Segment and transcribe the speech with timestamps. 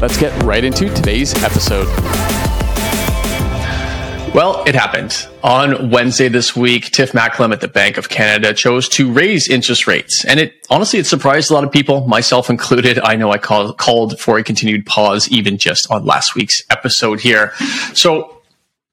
[0.00, 1.86] Let's get right into today's episode.
[4.34, 5.28] Well, it happened.
[5.42, 9.86] On Wednesday this week, Tiff Macklem at the Bank of Canada chose to raise interest
[9.86, 10.24] rates.
[10.24, 12.98] And it honestly, it surprised a lot of people, myself included.
[12.98, 17.20] I know I call, called for a continued pause even just on last week's episode
[17.20, 17.52] here.
[17.92, 18.40] So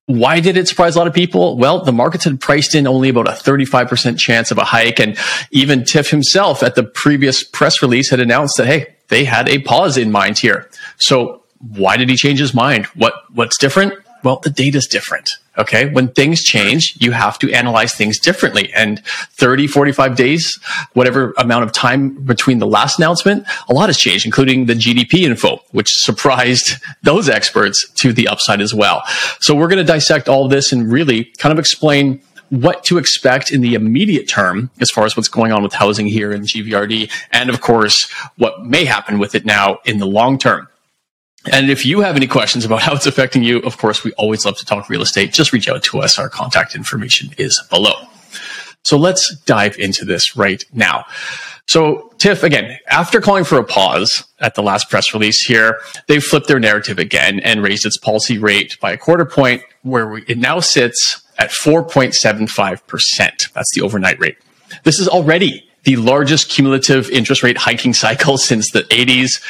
[0.07, 1.55] why did it surprise a lot of people?
[1.55, 4.99] Well, the markets had priced in only about a 35% chance of a hike.
[4.99, 5.17] And
[5.51, 9.59] even Tiff himself at the previous press release had announced that, hey, they had a
[9.59, 10.69] pause in mind here.
[10.97, 12.85] So why did he change his mind?
[12.87, 13.93] What, what's different?
[14.23, 15.37] Well, the data's different.
[15.57, 15.89] Okay.
[15.89, 18.71] When things change, you have to analyze things differently.
[18.73, 20.59] And 30, 45 days,
[20.93, 25.23] whatever amount of time between the last announcement, a lot has changed, including the GDP
[25.23, 29.01] info, which surprised those experts to the upside as well.
[29.39, 33.51] So we're going to dissect all this and really kind of explain what to expect
[33.51, 37.11] in the immediate term as far as what's going on with housing here in GVRD.
[37.31, 40.67] And of course, what may happen with it now in the long term.
[41.51, 44.45] And if you have any questions about how it's affecting you, of course, we always
[44.45, 45.31] love to talk real estate.
[45.31, 46.19] Just reach out to us.
[46.19, 48.07] Our contact information is below.
[48.83, 51.05] So let's dive into this right now.
[51.67, 56.21] So Tiff, again, after calling for a pause at the last press release here, they
[56.21, 60.37] flipped their narrative again and raised its policy rate by a quarter point where it
[60.37, 63.53] now sits at 4.75%.
[63.53, 64.37] That's the overnight rate.
[64.83, 69.41] This is already the largest cumulative interest rate hiking cycle since the 80s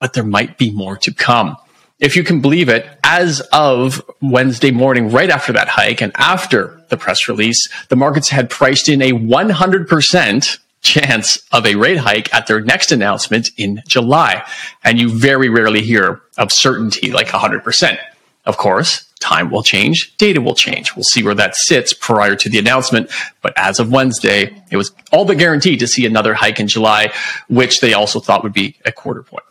[0.00, 1.56] but there might be more to come.
[1.98, 6.82] If you can believe it, as of Wednesday morning, right after that hike and after
[6.90, 12.32] the press release, the markets had priced in a 100% chance of a rate hike
[12.34, 14.46] at their next announcement in July.
[14.84, 17.98] And you very rarely hear of certainty like 100%.
[18.44, 20.94] Of course, time will change, data will change.
[20.94, 23.10] We'll see where that sits prior to the announcement.
[23.42, 27.12] But as of Wednesday, it was all but guaranteed to see another hike in July,
[27.48, 29.44] which they also thought would be a quarter point.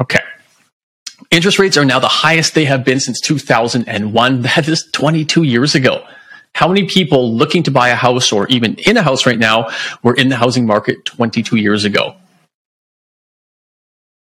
[0.00, 0.20] Okay.
[1.30, 4.42] Interest rates are now the highest they have been since 2001.
[4.42, 6.04] That is 22 years ago.
[6.54, 9.70] How many people looking to buy a house or even in a house right now
[10.02, 12.14] were in the housing market 22 years ago?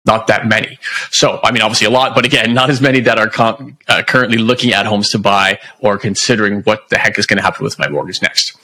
[0.06, 0.80] Not that many.
[1.12, 4.02] So, I mean, obviously a lot, but again, not as many that are con- uh,
[4.08, 7.64] currently looking at homes to buy or considering what the heck is going to happen
[7.64, 8.58] with my mortgage next.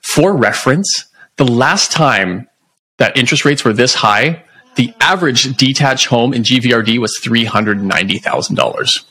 [0.00, 1.06] For reference,
[1.36, 2.48] the last time
[2.98, 4.44] that interest rates were this high
[4.76, 9.04] the average detached home in GVRD was $390,000.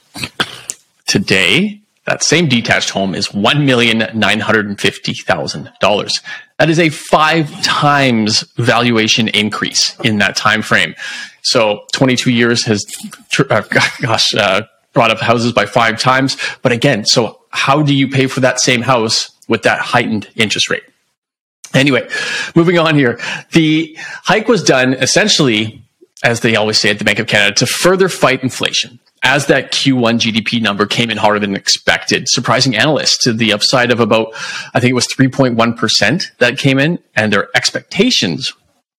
[1.06, 6.22] Today, that same detached home is $1,950,000.
[6.58, 10.94] That is a five times valuation increase in that time frame.
[11.42, 12.86] So 22 years has,
[13.50, 13.62] uh,
[14.02, 16.38] gosh, uh, brought up houses by five times.
[16.62, 20.70] But again, so how do you pay for that same house with that heightened interest
[20.70, 20.84] rate?
[21.74, 22.08] Anyway,
[22.56, 23.20] moving on here.
[23.52, 25.82] The hike was done essentially,
[26.24, 29.00] as they always say at the Bank of Canada, to further fight inflation.
[29.24, 33.92] As that Q1 GDP number came in harder than expected, surprising analysts to the upside
[33.92, 34.30] of about,
[34.74, 38.52] I think it was 3.1% that came in, and their expectations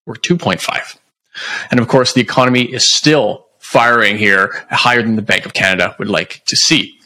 [0.07, 0.97] were 2.5.
[1.73, 5.97] And of course, the economy is still firing here higher than the Bank of Canada
[5.99, 6.99] would like to see.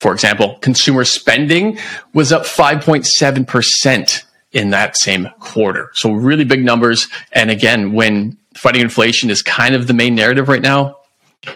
[0.00, 1.78] For example, consumer spending
[2.12, 5.90] was up 5.7% in that same quarter.
[5.94, 7.08] So really big numbers.
[7.32, 10.96] And again, when fighting inflation is kind of the main narrative right now,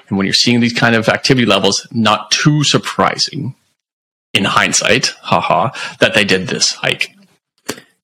[0.09, 3.55] and when you're seeing these kind of activity levels, not too surprising
[4.33, 7.15] in hindsight, haha, that they did this hike.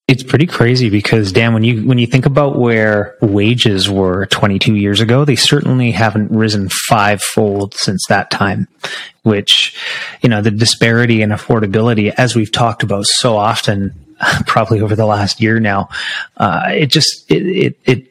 [0.06, 4.74] It's pretty crazy because Dan, when you when you think about where wages were 22
[4.74, 8.66] years ago, they certainly haven't risen fivefold since that time.
[9.22, 9.78] Which,
[10.20, 13.94] you know, the disparity in affordability, as we've talked about so often,
[14.46, 15.88] probably over the last year now.
[16.36, 18.06] Uh, it just it, it, it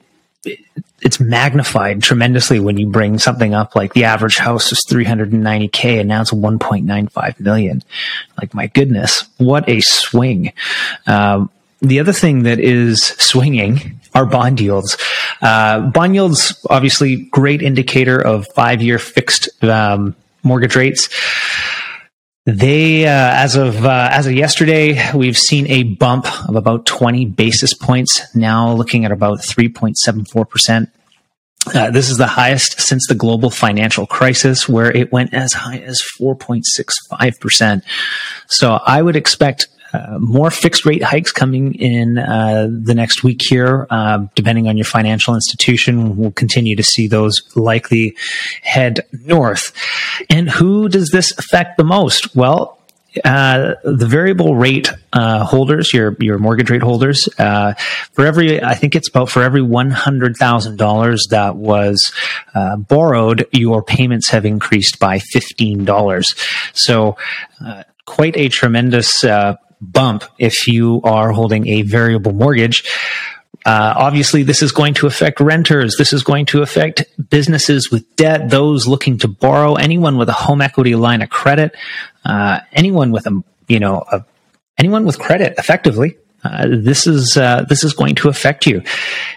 [1.02, 6.10] it's magnified tremendously when you bring something up like the average house is 390k and
[6.10, 7.82] now it's 1.95 million.
[8.38, 10.54] Like my goodness, what a swing!
[11.08, 11.50] Um,
[11.82, 14.98] the other thing that is swinging are bond yields.
[15.42, 21.10] Uh, bond yields, obviously, great indicator of five year fixed um, mortgage rates.
[22.50, 27.26] They, uh, as of uh, as of yesterday, we've seen a bump of about 20
[27.26, 28.36] basis points.
[28.36, 30.90] Now looking at about 3.74 percent.
[31.76, 35.78] Uh, this is the highest since the global financial crisis, where it went as high
[35.78, 37.84] as 4.65%.
[38.48, 43.42] So I would expect uh, more fixed rate hikes coming in uh, the next week
[43.42, 46.18] here, uh, depending on your financial institution.
[46.18, 48.16] We'll continue to see those likely
[48.62, 49.74] head north.
[50.30, 52.36] And who does this affect the most?
[52.36, 52.78] Well,
[53.26, 57.74] uh, the variable rate uh, holders, your your mortgage rate holders, uh,
[58.14, 62.14] for every I think it's about for every one hundred thousand dollars that was
[62.54, 66.36] uh, borrowed, your payments have increased by fifteen dollars.
[66.74, 67.18] So,
[67.66, 72.84] uh, quite a tremendous uh, bump if you are holding a variable mortgage.
[73.66, 75.96] Uh, obviously, this is going to affect renters.
[75.98, 80.34] This is going to affect businesses with debt, those looking to borrow, anyone with a
[80.34, 81.76] home equity line of credit,
[82.24, 84.24] uh, anyone with a you know a,
[84.78, 86.18] anyone with credit, effectively.
[86.44, 88.82] Uh, this is uh, this is going to affect you,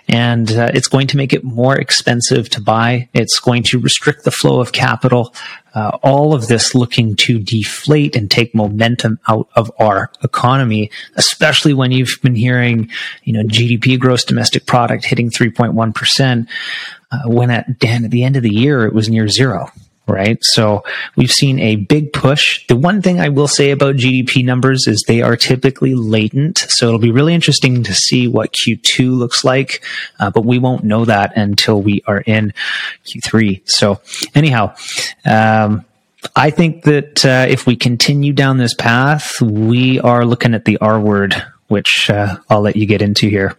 [0.09, 3.09] and uh, it's going to make it more expensive to buy.
[3.13, 5.35] It's going to restrict the flow of capital.
[5.75, 11.73] Uh, all of this looking to deflate and take momentum out of our economy, especially
[11.73, 12.91] when you've been hearing,
[13.25, 16.49] you know, GDP, gross domestic product, hitting three point one percent,
[17.11, 19.71] uh, when at Dan at the end of the year it was near zero
[20.07, 20.39] right?
[20.43, 20.83] So
[21.17, 22.67] we've seen a big push.
[22.67, 26.59] The one thing I will say about GDP numbers is they are typically latent.
[26.69, 29.85] So it'll be really interesting to see what Q2 looks like,
[30.19, 32.53] uh, but we won't know that until we are in
[33.07, 33.63] Q3.
[33.69, 34.01] So
[34.35, 34.75] anyhow,
[35.25, 35.85] um,
[36.37, 40.79] I think that uh, if we continue down this path, we are looking at the
[40.79, 43.57] R word, which uh, I'll let you get into here.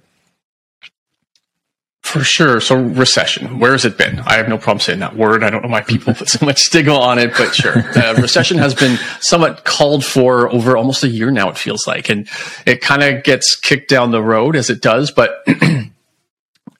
[2.13, 2.61] For sure.
[2.61, 4.19] So recession, where has it been?
[4.19, 5.43] I have no problem saying that word.
[5.43, 7.73] I don't know why people put so much stigma on it, but sure.
[8.03, 12.09] Uh, recession has been somewhat called for over almost a year now, it feels like.
[12.09, 12.27] And
[12.67, 15.43] it kind of gets kicked down the road as it does, but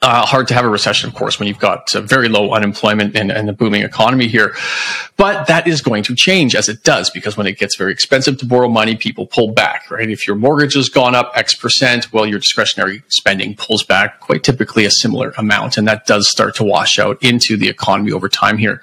[0.04, 3.16] Uh, hard to have a recession, of course, when you've got uh, very low unemployment
[3.16, 4.54] and, and a booming economy here.
[5.16, 8.38] But that is going to change as it does, because when it gets very expensive
[8.40, 10.10] to borrow money, people pull back, right?
[10.10, 14.44] If your mortgage has gone up X percent, well, your discretionary spending pulls back quite
[14.44, 15.78] typically a similar amount.
[15.78, 18.82] And that does start to wash out into the economy over time here.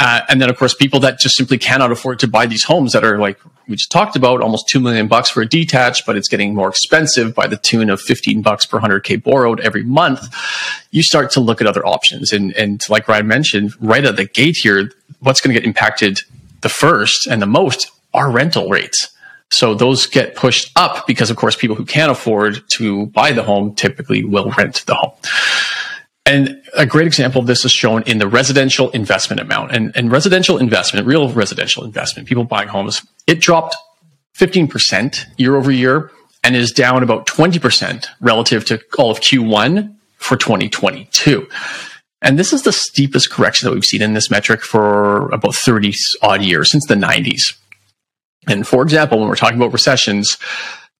[0.00, 2.92] Uh, and then, of course, people that just simply cannot afford to buy these homes
[2.92, 3.38] that are like
[3.68, 6.70] we just talked about, almost two million bucks for a detached, but it's getting more
[6.70, 10.26] expensive by the tune of fifteen bucks per hundred k borrowed every month.
[10.90, 14.24] You start to look at other options, and and like Ryan mentioned, right at the
[14.24, 16.22] gate here, what's going to get impacted
[16.62, 19.14] the first and the most are rental rates.
[19.50, 23.42] So those get pushed up because, of course, people who can't afford to buy the
[23.42, 25.12] home typically will rent the home.
[26.24, 29.72] And a great example of this is shown in the residential investment amount.
[29.72, 33.76] And, and residential investment, real residential investment, people buying homes, it dropped
[34.38, 36.10] 15% year over year
[36.42, 41.48] and is down about 20% relative to all of Q1 for 2022.
[42.22, 45.94] And this is the steepest correction that we've seen in this metric for about 30
[46.22, 47.56] odd years since the 90s.
[48.46, 50.38] And for example, when we're talking about recessions,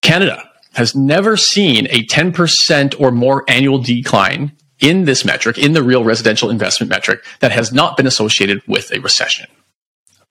[0.03, 5.83] Canada has never seen a 10% or more annual decline in this metric, in the
[5.83, 9.47] real residential investment metric, that has not been associated with a recession.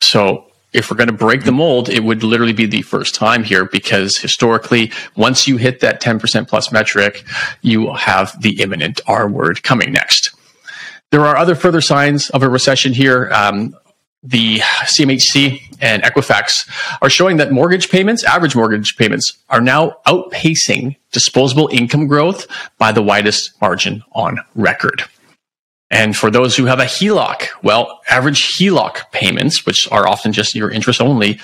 [0.01, 3.44] So if we're going to break the mold, it would literally be the first time
[3.44, 7.24] here because historically, once you hit that 10% plus metric,
[7.62, 10.31] you have the imminent R word coming next.
[11.12, 13.31] There are other further signs of a recession here.
[13.34, 13.75] Um,
[14.21, 16.70] the CMHC and Equifax
[17.01, 22.46] are showing that mortgage payments, average mortgage payments, are now outpacing disposable income growth
[22.77, 25.03] by the widest margin on record.
[25.91, 30.53] And for those who have a HELOC, well, average HELOC payments, which are often just
[30.53, 31.39] your interest only,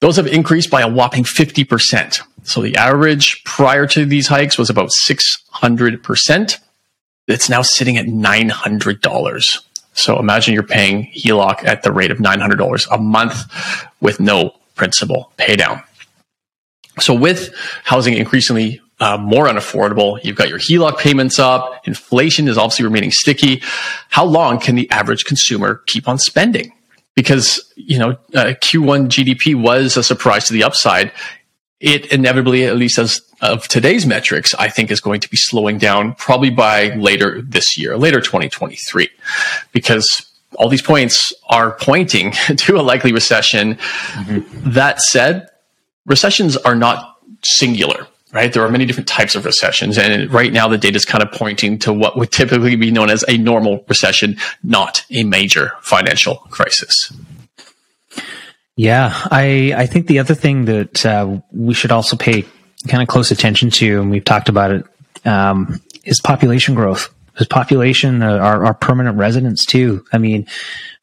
[0.00, 2.20] those have increased by a whopping 50%.
[2.42, 6.58] So the average prior to these hikes was about 600%.
[7.28, 9.58] It's now sitting at $900.
[9.92, 13.44] So imagine you're paying HELOC at the rate of $900 a month
[14.00, 15.82] with no principal paydown.
[17.00, 17.54] So with
[17.84, 23.10] housing increasingly uh, more unaffordable, you've got your HELOC payments up, inflation is obviously remaining
[23.10, 23.62] sticky.
[24.10, 26.72] How long can the average consumer keep on spending?
[27.16, 31.12] Because, you know, uh, Q1 GDP was a surprise to the upside
[31.80, 35.78] it inevitably, at least as of today's metrics, I think is going to be slowing
[35.78, 39.08] down probably by later this year, later 2023,
[39.72, 43.74] because all these points are pointing to a likely recession.
[43.74, 44.70] Mm-hmm.
[44.70, 45.48] That said,
[46.06, 48.52] recessions are not singular, right?
[48.52, 49.96] There are many different types of recessions.
[49.96, 53.10] And right now, the data is kind of pointing to what would typically be known
[53.10, 57.12] as a normal recession, not a major financial crisis.
[58.76, 62.46] Yeah, I I think the other thing that uh, we should also pay
[62.88, 64.84] kind of close attention to, and we've talked about it,
[65.24, 67.12] um, is population growth.
[67.38, 70.04] Is population, uh, our, our permanent residents too.
[70.12, 70.46] I mean,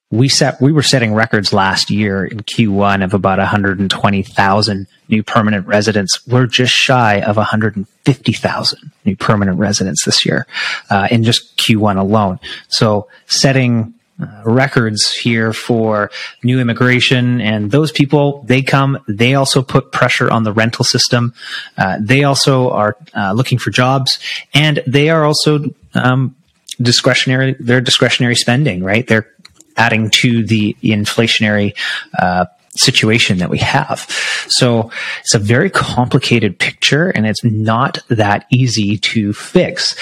[0.10, 5.68] we set we were setting records last year in Q1 of about 120,000 new permanent
[5.68, 6.26] residents.
[6.28, 10.48] We're just shy of 150,000 new permanent residents this year
[10.90, 12.40] uh, in just Q1 alone.
[12.70, 16.10] So setting uh, records here for
[16.44, 21.34] new immigration and those people they come they also put pressure on the rental system
[21.78, 24.20] uh, they also are uh, looking for jobs
[24.54, 26.36] and they are also um,
[26.82, 29.30] discretionary their discretionary spending right they're
[29.78, 31.78] adding to the inflationary
[32.18, 32.46] uh,
[32.78, 34.00] situation that we have.
[34.48, 39.96] So it's a very complicated picture and it's not that easy to fix.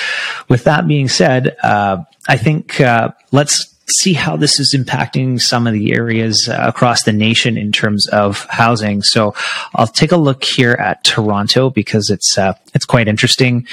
[0.50, 5.68] With that being said, uh, I think uh, let's see how this is impacting some
[5.68, 9.04] of the areas uh, across the nation in terms of housing.
[9.04, 9.36] So
[9.75, 13.68] I'll take a look here at Toronto because it's uh, it's quite interesting.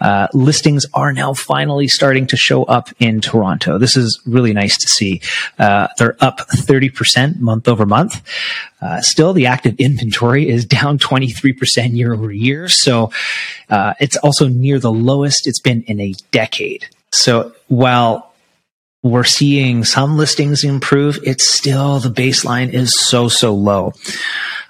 [0.00, 3.78] Uh, listings are now finally starting to show up in Toronto.
[3.78, 5.20] This is really nice to see.
[5.58, 8.22] Uh, they're up 30% month over month.
[8.80, 12.68] Uh, still, the active inventory is down 23% year over year.
[12.68, 13.10] So
[13.70, 16.86] uh, it's also near the lowest it's been in a decade.
[17.10, 18.27] So while
[19.02, 21.18] we're seeing some listings improve.
[21.22, 23.92] It's still the baseline is so so low.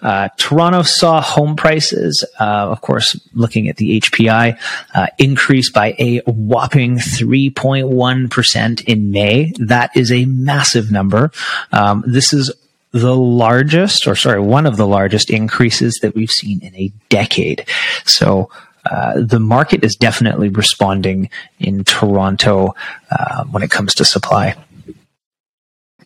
[0.01, 4.57] Uh, Toronto saw home prices, uh, of course, looking at the HPI,
[4.95, 9.53] uh, increase by a whopping 3.1% in May.
[9.59, 11.33] That is a massive number.
[11.73, 12.53] Um, this is
[12.93, 17.67] the largest, or sorry, one of the largest increases that we've seen in a decade.
[18.05, 18.51] So,
[18.91, 22.75] uh, the market is definitely responding in Toronto
[23.11, 24.55] uh, when it comes to supply.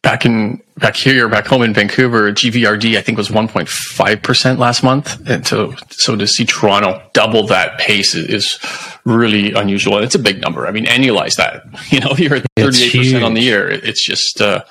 [0.03, 4.83] Back in back here, back home in Vancouver, GVRD I think was 1.5 percent last
[4.83, 8.59] month, and so so to see Toronto double that pace is
[9.05, 10.67] really unusual, and it's a big number.
[10.67, 11.63] I mean, annualize that.
[11.93, 13.69] You know, you're at 38 percent on the year.
[13.69, 14.65] It's just uh,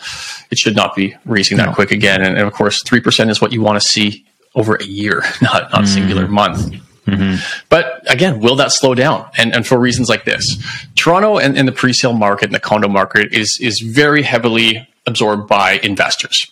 [0.50, 1.74] it should not be raising that no.
[1.74, 4.76] quick again, and, and of course, three percent is what you want to see over
[4.76, 5.84] a year, not not mm.
[5.84, 6.76] a singular month.
[7.08, 7.64] Mm-hmm.
[7.70, 9.30] But again, will that slow down?
[9.38, 10.64] And, and for reasons like this,
[10.96, 15.48] Toronto and, and the pre-sale market and the condo market is is very heavily absorbed
[15.48, 16.52] by investors.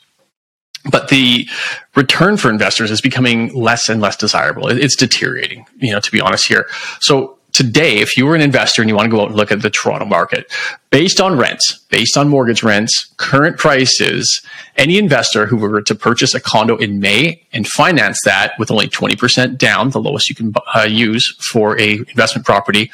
[0.89, 1.48] But the
[1.96, 4.68] return for investors is becoming less and less desirable.
[4.70, 6.68] It's deteriorating, you know, to be honest here.
[7.01, 9.51] So today, if you were an investor and you want to go out and look
[9.51, 10.51] at the Toronto market,
[10.89, 14.41] based on rents, based on mortgage rents, current prices,
[14.77, 18.88] any investor who were to purchase a condo in May and finance that with only
[18.88, 22.91] 20% down, the lowest you can uh, use for a investment property,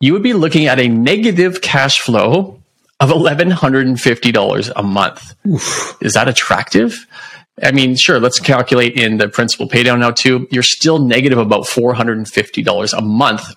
[0.00, 2.60] you would be looking at a negative cash flow
[3.00, 5.34] of $1,150 a month.
[5.46, 5.96] Oof.
[6.00, 7.06] Is that attractive?
[7.62, 10.48] I mean, sure, let's calculate in the principal paydown now too.
[10.50, 13.54] You're still negative about $450 a month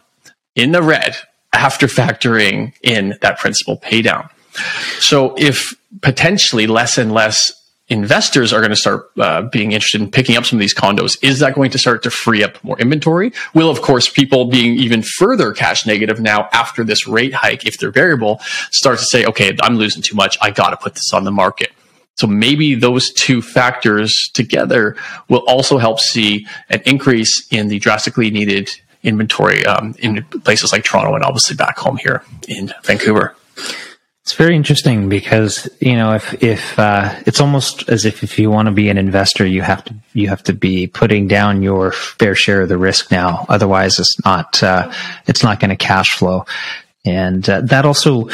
[0.58, 1.16] in the red
[1.54, 4.30] after factoring in that principal paydown.
[5.00, 7.54] So if potentially less and less
[7.90, 11.18] investors are going to start uh, being interested in picking up some of these condos,
[11.24, 13.32] is that going to start to free up more inventory?
[13.54, 17.78] Will, of course, people being even further cash negative now after this rate hike, if
[17.78, 18.40] they're variable,
[18.72, 20.38] start to say, okay, I'm losing too much.
[20.42, 21.72] I got to put this on the market.
[22.16, 24.98] So maybe those two factors together
[25.30, 28.70] will also help see an increase in the drastically needed
[29.08, 33.36] inventory um, in places like Toronto and obviously back home here in Vancouver.
[34.28, 38.52] It's very interesting because you know if if uh, it's almost as if if you
[38.52, 41.94] want to be an investor, you have to you have to be putting down your
[41.94, 43.46] fair share of the risk now.
[43.48, 44.92] Otherwise, it's not uh,
[45.28, 46.46] it's not going to cash flow,
[47.06, 48.28] and uh, that also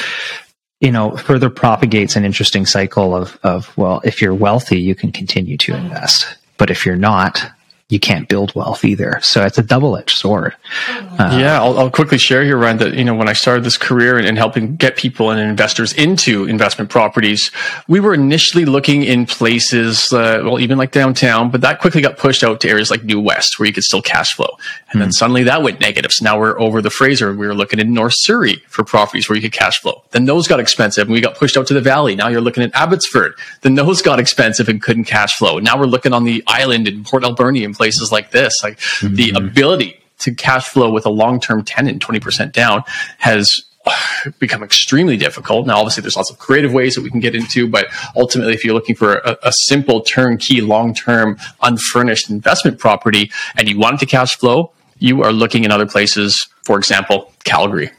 [0.82, 5.12] you know further propagates an interesting cycle of of well, if you're wealthy, you can
[5.12, 6.26] continue to invest,
[6.58, 7.53] but if you're not,
[7.94, 9.20] you can't build wealth either.
[9.22, 10.56] So it's a double edged sword.
[10.90, 13.78] Uh, yeah, I'll, I'll, quickly share here, Ryan, that, you know, when I started this
[13.78, 17.52] career and, and, helping get people and investors into investment properties,
[17.88, 22.18] we were initially looking in places, uh, well, even like downtown, but that quickly got
[22.18, 24.58] pushed out to areas like New West where you could still cash flow.
[24.90, 25.12] And mm then hmm.
[25.12, 26.14] suddenly that went negative.
[26.14, 27.34] So now we're over the Fraser.
[27.34, 30.02] We were looking in North Surrey for properties where you could cash flow.
[30.12, 32.16] Then those got expensive and we got pushed out to the Valley.
[32.16, 33.34] Now you're looking at Abbotsford.
[33.62, 35.60] Then those got expensive and couldn't cash flow.
[35.60, 38.64] Now we're looking on the island in Port Alberni and places like this.
[38.64, 39.16] Like mm-hmm.
[39.16, 42.84] the ability to cash flow with a long term tenant 20% down
[43.18, 43.62] has
[44.40, 45.68] become extremely difficult.
[45.68, 48.64] Now, obviously, there's lots of creative ways that we can get into, but ultimately, if
[48.64, 53.96] you're looking for a, a simple turnkey, long term, unfurnished investment property and you want
[53.96, 57.92] it to cash flow, you are looking in other places, for example, Calgary.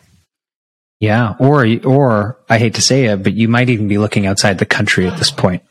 [0.99, 4.59] Yeah, or or I hate to say it, but you might even be looking outside
[4.59, 5.63] the country at this point.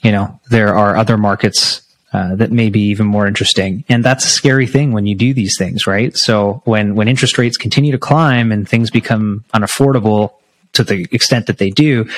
[0.00, 1.83] You know, there are other markets
[2.14, 3.82] uh, that may be even more interesting.
[3.88, 6.16] And that's a scary thing when you do these things, right?
[6.16, 10.32] So when, when interest rates continue to climb and things become unaffordable
[10.74, 12.08] to the extent that they do,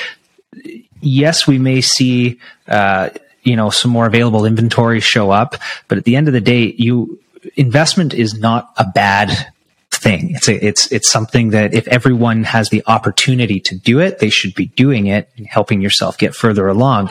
[1.01, 3.09] yes, we may see, uh,
[3.41, 5.55] you know, some more available inventory show up,
[5.87, 7.19] but at the end of the day, you,
[7.55, 9.51] investment is not a bad
[9.89, 10.35] thing.
[10.35, 14.29] It's a, it's it's something that if everyone has the opportunity to do it, they
[14.29, 17.09] should be doing it and helping yourself get further along.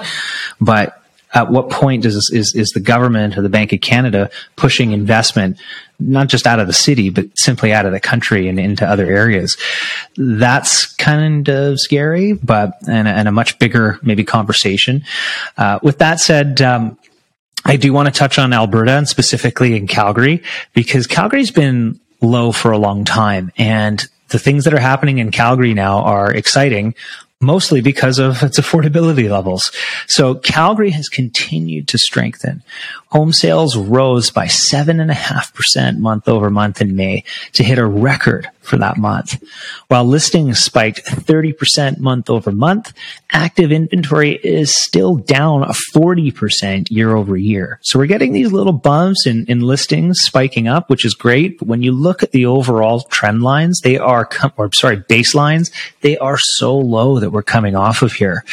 [0.61, 1.03] But
[1.35, 5.59] at what point does is is the government or the Bank of Canada pushing investment
[5.99, 9.07] not just out of the city but simply out of the country and into other
[9.07, 9.57] areas?
[10.17, 15.05] That's kind of scary, but and, and a much bigger maybe conversation.
[15.57, 16.61] Uh, with that said.
[16.63, 16.99] Um,
[17.69, 22.53] I do want to touch on Alberta and specifically in Calgary because Calgary's been low
[22.53, 23.51] for a long time.
[23.57, 26.95] And the things that are happening in Calgary now are exciting,
[27.41, 29.71] mostly because of its affordability levels.
[30.07, 32.63] So Calgary has continued to strengthen.
[33.11, 37.23] Home sales rose by 7.5% month over month in May
[37.53, 39.41] to hit a record for that month.
[39.87, 42.93] While listings spiked 30% month over month,
[43.31, 47.79] active inventory is still down 40% year over year.
[47.83, 51.61] So we're getting these little bumps in, in listings spiking up, which is great.
[51.61, 55.71] But when you look at the overall trend lines, they are, or sorry, baselines,
[56.01, 58.45] they are so low that we're coming off of here.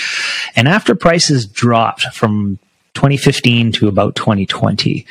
[0.55, 2.59] And after prices dropped from
[2.93, 5.05] 2015 to about 2020.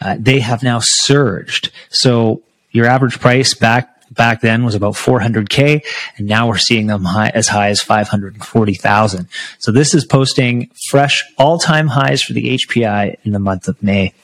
[0.00, 1.70] Uh, they have now surged.
[1.90, 5.84] So your average price back back then was about 400k
[6.16, 9.28] and now we're seeing them high, as high as 540,000.
[9.58, 14.14] So this is posting fresh all-time highs for the HPI in the month of May.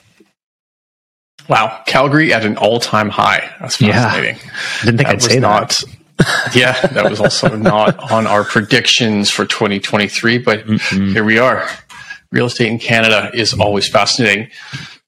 [1.47, 3.53] Wow, Calgary at an all-time high.
[3.59, 4.37] That's fascinating.
[4.37, 4.51] Yeah.
[4.83, 5.83] Didn't think that I'd say not,
[6.17, 6.55] that.
[6.55, 11.69] yeah, that was also not on our predictions for 2023, but mm here we are
[12.31, 14.49] real estate in Canada is always fascinating.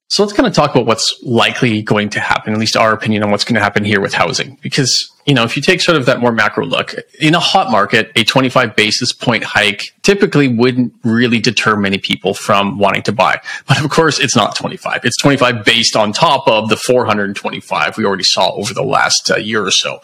[0.10, 3.24] So let's kind of talk about what's likely going to happen, at least our opinion
[3.24, 4.58] on what's going to happen here with housing.
[4.62, 7.72] Because, you know, if you take sort of that more macro look, in a hot
[7.72, 13.12] market, a 25 basis point hike typically wouldn't really deter many people from wanting to
[13.12, 13.42] buy.
[13.68, 15.02] But of course, it's not 25.
[15.04, 19.36] It's 25 based on top of the 425 we already saw over the last uh,
[19.36, 20.00] year or so.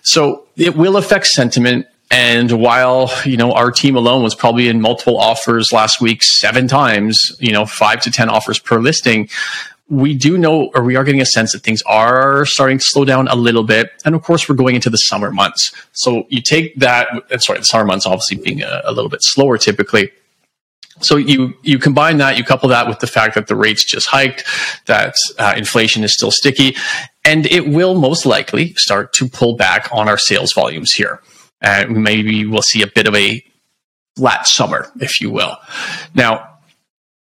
[0.00, 4.80] So it will affect sentiment and while, you know, our team alone was probably in
[4.80, 9.28] multiple offers last week, seven times, you know, five to 10 offers per listing,
[9.88, 13.04] we do know, or we are getting a sense that things are starting to slow
[13.04, 13.90] down a little bit.
[14.04, 15.72] And of course, we're going into the summer months.
[15.90, 17.08] So you take that,
[17.42, 20.12] sorry, the summer months obviously being a, a little bit slower typically.
[21.00, 24.06] So you you combine that, you couple that with the fact that the rates just
[24.06, 24.44] hiked,
[24.86, 26.76] that uh, inflation is still sticky,
[27.24, 31.20] and it will most likely start to pull back on our sales volumes here
[31.64, 33.42] and maybe we'll see a bit of a
[34.16, 35.56] flat summer, if you will.
[36.14, 36.58] Now,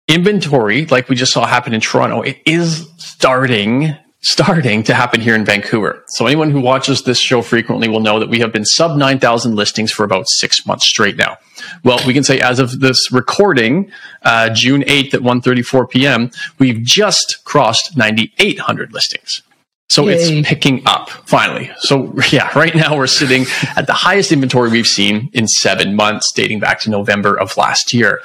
[0.08, 5.34] inventory, like we just saw happen in Toronto, it is starting starting to happen here
[5.34, 6.04] in Vancouver.
[6.08, 9.56] So anyone who watches this show frequently will know that we have been sub 9,000
[9.56, 11.38] listings for about six months straight now.
[11.86, 13.92] Well, we can say as of this recording,
[14.24, 19.42] uh, June 8th at 1.34 p.m., we've just crossed 9,800 listings.
[19.90, 20.16] So Yay.
[20.16, 21.72] it's picking up finally.
[21.80, 26.32] So yeah, right now we're sitting at the highest inventory we've seen in seven months,
[26.34, 28.22] dating back to November of last year.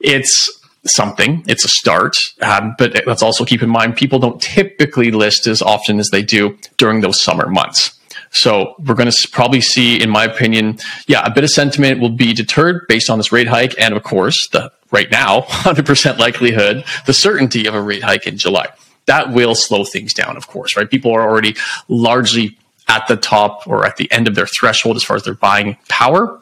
[0.00, 0.48] It's
[0.86, 1.44] something.
[1.48, 2.14] It's a start.
[2.40, 6.22] Um, but let's also keep in mind people don't typically list as often as they
[6.22, 7.98] do during those summer months.
[8.30, 12.10] So we're going to probably see, in my opinion, yeah, a bit of sentiment will
[12.10, 13.74] be deterred based on this rate hike.
[13.80, 18.36] And of course, the right now, 100% likelihood, the certainty of a rate hike in
[18.36, 18.68] July
[19.06, 20.90] that will slow things down, of course, right?
[20.90, 21.56] People are already
[21.88, 22.56] largely
[22.88, 25.76] at the top or at the end of their threshold as far as their buying
[25.88, 26.40] power.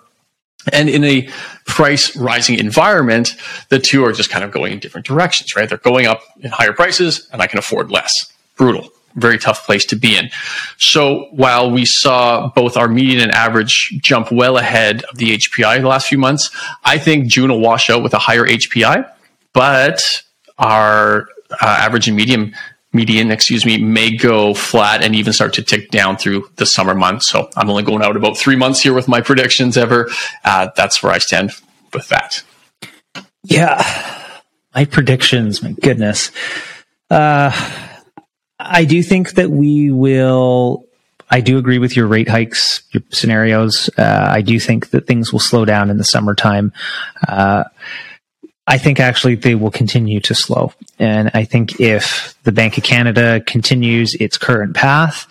[0.73, 1.29] And in a
[1.67, 3.35] price rising environment,
[3.69, 5.69] the two are just kind of going in different directions, right?
[5.69, 8.33] They're going up in higher prices and I can afford less.
[8.57, 8.89] Brutal.
[9.15, 10.31] Very tough place to be in.
[10.79, 15.83] So while we saw both our median and average jump well ahead of the HPI
[15.83, 16.51] the last few months,
[16.85, 19.11] I think June will wash out with a higher HPI,
[19.53, 20.01] but
[20.59, 21.29] our
[21.61, 22.53] uh, average and medium
[22.93, 26.95] median, excuse me, may go flat and even start to tick down through the summer
[26.95, 27.27] months.
[27.27, 30.11] So I'm only going out about three months here with my predictions ever.
[30.45, 31.53] Uh, that's where I stand
[31.93, 32.43] with that.
[33.45, 33.83] Yeah,
[34.75, 35.63] my predictions.
[35.63, 36.31] My goodness.
[37.11, 37.51] Uh,
[38.59, 40.87] I do think that we will.
[41.29, 43.89] I do agree with your rate hikes, your scenarios.
[43.97, 46.73] Uh, I do think that things will slow down in the summertime.
[48.67, 50.73] I think actually they will continue to slow.
[50.99, 55.27] And I think if the Bank of Canada continues its current path,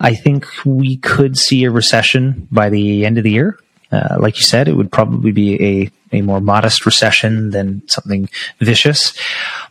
[0.00, 3.58] I think we could see a recession by the end of the year.
[3.92, 5.62] Uh, like you said, it would probably be
[6.12, 9.16] a, a more modest recession than something vicious.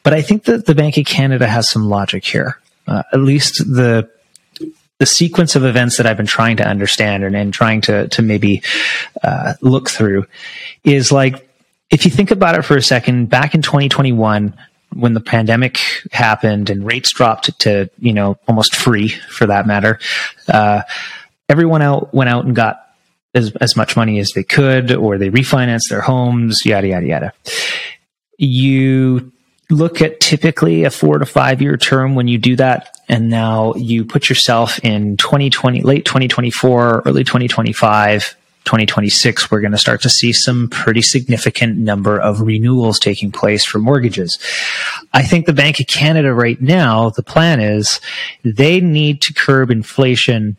[0.04, 2.60] But I think that the Bank of Canada has some logic here.
[2.88, 4.10] Uh, at least the
[4.98, 8.21] the sequence of events that I've been trying to understand and, and trying to to
[8.21, 8.62] maybe
[9.24, 10.28] uh, look through
[10.84, 11.45] is like
[11.89, 14.54] if you think about it for a second, back in 2021,
[14.93, 15.80] when the pandemic
[16.12, 20.00] happened and rates dropped to you know almost free for that matter,
[20.48, 20.82] uh,
[21.50, 22.82] everyone out went out and got
[23.34, 27.34] as, as much money as they could, or they refinanced their homes, yada yada yada.
[28.38, 29.32] You
[29.69, 32.98] look at typically a four to five year term when you do that.
[33.08, 39.78] And now you put yourself in 2020, late 2024, early 2025, 2026, we're going to
[39.78, 44.38] start to see some pretty significant number of renewals taking place for mortgages.
[45.13, 48.01] I think the Bank of Canada right now, the plan is
[48.43, 50.58] they need to curb inflation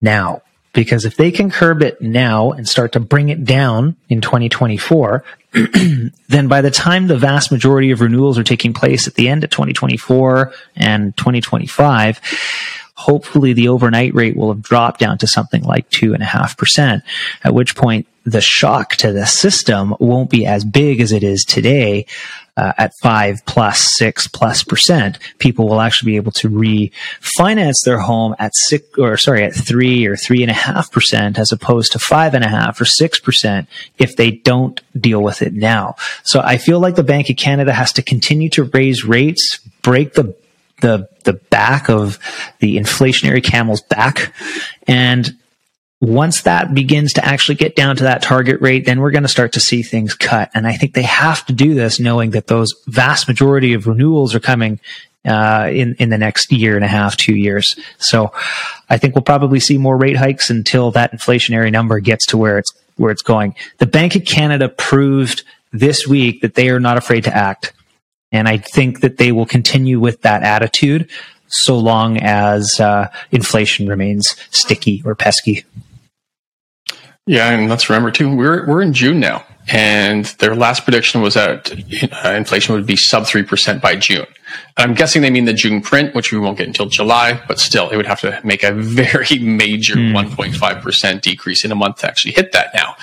[0.00, 0.42] now.
[0.72, 5.24] Because if they can curb it now and start to bring it down in 2024,
[6.28, 9.42] then by the time the vast majority of renewals are taking place at the end
[9.42, 12.20] of 2024 and 2025,
[13.00, 16.56] hopefully the overnight rate will have dropped down to something like two and a half
[16.56, 17.02] percent,
[17.42, 21.44] at which point the shock to the system won't be as big as it is
[21.44, 22.06] today.
[22.56, 28.00] Uh, at five plus six plus percent, people will actually be able to refinance their
[28.00, 31.92] home at six or sorry, at three or three and a half percent as opposed
[31.92, 35.94] to five and a half or six percent if they don't deal with it now.
[36.22, 40.12] So I feel like the Bank of Canada has to continue to raise rates, break
[40.12, 40.34] the
[40.80, 42.18] the the back of
[42.60, 44.32] the inflationary camel's back
[44.86, 45.36] and
[46.00, 49.28] once that begins to actually get down to that target rate, then we're going to
[49.28, 50.50] start to see things cut.
[50.54, 54.34] And I think they have to do this knowing that those vast majority of renewals
[54.34, 54.80] are coming
[55.26, 57.78] uh, in in the next year and a half, two years.
[57.98, 58.32] So
[58.88, 62.56] I think we'll probably see more rate hikes until that inflationary number gets to where
[62.56, 63.54] it's where it's going.
[63.78, 67.74] The Bank of Canada proved this week that they are not afraid to act.
[68.32, 71.10] And I think that they will continue with that attitude
[71.48, 75.64] so long as uh, inflation remains sticky or pesky.
[77.26, 81.34] Yeah, and let's remember too, we're we're in June now, and their last prediction was
[81.34, 81.70] that
[82.24, 84.26] uh, inflation would be sub three percent by June.
[84.76, 87.88] I'm guessing they mean the June print, which we won't get until July, but still,
[87.90, 90.12] it would have to make a very major mm.
[90.12, 92.96] 1.5 percent decrease in a month to actually hit that now.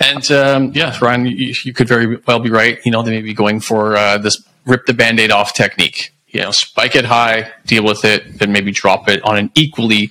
[0.00, 2.78] And um, yeah, Ryan, you, you, could very well be right.
[2.84, 6.40] You know, they may be going for uh, this rip the band-aid off technique you
[6.40, 10.10] know spike it high deal with it then maybe drop it on an equally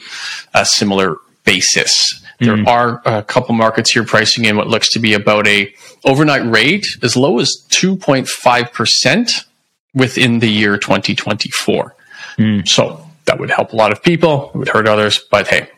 [0.54, 2.68] uh, similar basis there mm.
[2.68, 5.74] are a couple markets here pricing in what looks to be about a
[6.06, 9.46] overnight rate as low as 2.5%
[9.94, 11.96] within the year 2024
[12.38, 12.68] mm.
[12.68, 14.50] so that would help a lot of people.
[14.56, 15.20] It would hurt others.
[15.30, 15.70] But hey,